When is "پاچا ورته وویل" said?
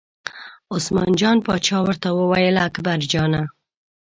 1.45-2.55